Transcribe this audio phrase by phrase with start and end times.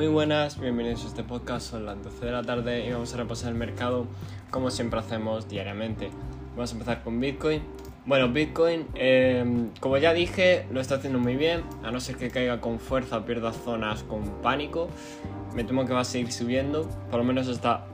[0.00, 1.72] Muy buenas, bienvenidos a este podcast.
[1.72, 4.06] Son las 12 de la tarde y vamos a repasar el mercado
[4.50, 6.10] como siempre hacemos diariamente.
[6.56, 7.60] Vamos a empezar con Bitcoin.
[8.06, 12.30] Bueno, Bitcoin, eh, como ya dije, lo está haciendo muy bien, a no ser que
[12.30, 14.88] caiga con fuerza o pierda zonas con pánico.
[15.54, 17.84] Me temo que va a seguir subiendo, por lo menos hasta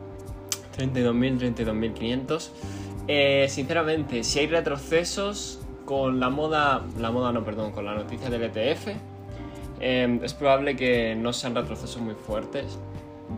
[0.78, 2.50] 32.000, 32.500.
[3.08, 8.30] Eh, sinceramente, si hay retrocesos con la moda, la moda no, perdón, con la noticia
[8.30, 9.15] del ETF,
[9.80, 12.78] eh, es probable que no sean retrocesos muy fuertes,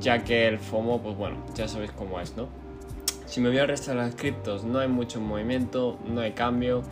[0.01, 2.49] ya que el FOMO, pues bueno, ya sabéis cómo es, ¿no?
[3.27, 6.83] Si me voy al resto de las criptos, no hay mucho movimiento, no hay cambio,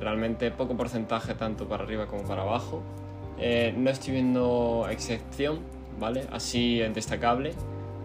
[0.00, 2.82] realmente poco porcentaje tanto para arriba como para abajo.
[3.38, 5.60] Eh, no estoy viendo excepción,
[5.98, 6.26] ¿vale?
[6.32, 7.52] Así destacable.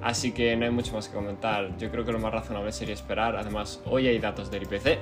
[0.02, 1.78] Así que no hay mucho más que comentar.
[1.78, 3.36] Yo creo que lo más razonable sería esperar.
[3.36, 4.98] Además, hoy hay datos del IPC,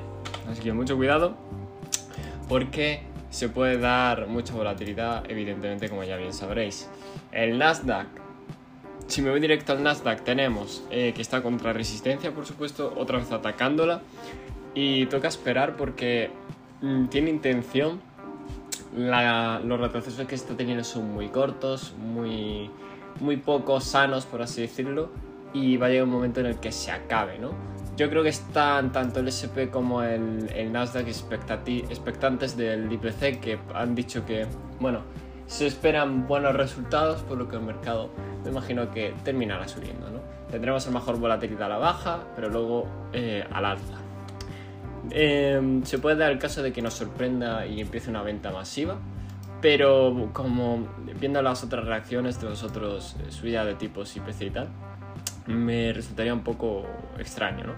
[0.49, 1.35] así que mucho cuidado,
[2.49, 6.90] porque se puede dar mucha volatilidad, evidentemente, como ya bien sabréis.
[7.32, 8.07] El Nasdaq,
[9.07, 13.18] si me voy directo al Nasdaq, tenemos eh, que está contra resistencia, por supuesto, otra
[13.18, 14.01] vez atacándola.
[14.74, 16.29] Y toca esperar porque
[16.82, 17.99] mm, tiene intención.
[18.96, 22.70] Los retrocesos que está teniendo son muy cortos, muy
[23.20, 25.10] muy poco sanos, por así decirlo,
[25.58, 27.52] y va a llegar un momento en el que se acabe, ¿no?
[27.96, 33.96] Yo creo que están tanto el SP como el, Nasdaq expectantes del IPC que han
[33.96, 34.46] dicho que,
[34.80, 35.02] bueno,
[35.48, 38.12] se esperan buenos resultados, por lo que el mercado
[38.44, 40.20] me imagino que terminará subiendo, ¿no?
[40.52, 43.96] Tendremos a mejor volatilidad a la baja, pero luego eh, al alza.
[45.10, 48.98] Eh, se puede dar el caso de que nos sorprenda y empiece una venta masiva,
[49.62, 50.88] pero como
[51.20, 54.68] viendo las otras reacciones de los otros eh, subidas de tipos IPC y tal,
[55.48, 56.85] me resultaría un poco
[57.17, 57.73] extraño, ¿no?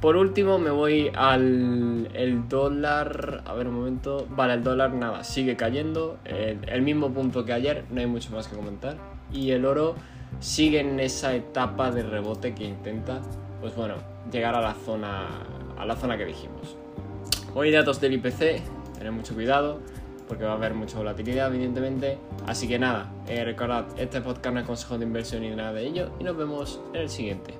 [0.00, 5.24] Por último me voy al el dólar, a ver un momento, vale, el dólar nada,
[5.24, 8.96] sigue cayendo, el, mismo punto que ayer, no hay mucho más que comentar,
[9.32, 9.94] y el oro
[10.40, 13.22] sigue en esa etapa de rebote que intenta,
[13.62, 13.94] pues bueno,
[14.30, 15.26] llegar a la zona,
[15.78, 16.76] a la zona que dijimos.
[17.54, 18.60] Hoy datos del IPC,
[18.98, 19.80] tened mucho cuidado,
[20.28, 22.18] porque va a haber mucha volatilidad, evidentemente.
[22.46, 25.86] Así que nada, eh, recordad, este podcast no es consejo de inversión ni nada de
[25.86, 27.54] ello, y nos vemos en el siguiente.